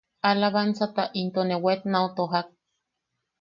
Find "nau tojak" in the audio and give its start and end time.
1.93-2.47